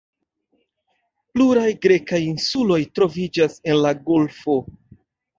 [1.33, 4.57] Pluraj grekaj insuloj troviĝas en la golfo.